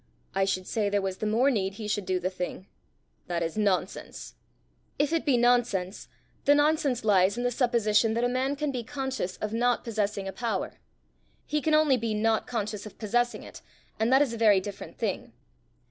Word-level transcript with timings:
"I 0.33 0.45
should 0.45 0.65
say 0.65 0.89
there 0.89 0.99
was 0.99 1.17
the 1.17 1.27
more 1.27 1.51
need 1.51 1.75
he 1.75 1.87
should 1.87 2.07
do 2.07 2.19
the 2.19 2.31
thing." 2.31 2.65
"That 3.27 3.43
is 3.43 3.55
nonsense." 3.55 4.33
"If 4.97 5.13
it 5.13 5.27
be 5.27 5.37
nonsense, 5.37 6.07
the 6.45 6.55
nonsense 6.55 7.05
lies 7.05 7.37
in 7.37 7.43
the 7.43 7.51
supposition 7.51 8.15
that 8.15 8.23
a 8.23 8.27
man 8.27 8.55
can 8.55 8.71
be 8.71 8.83
conscious 8.83 9.37
of 9.37 9.53
not 9.53 9.83
possessing 9.83 10.27
a 10.27 10.33
power; 10.33 10.79
he 11.45 11.61
can 11.61 11.75
only 11.75 11.97
be 11.97 12.15
not 12.15 12.47
conscious 12.47 12.87
of 12.87 12.97
possessing 12.97 13.43
it, 13.43 13.61
and 13.99 14.11
that 14.11 14.23
is 14.23 14.33
a 14.33 14.37
very 14.37 14.59
different 14.59 14.97
thing. 14.97 15.33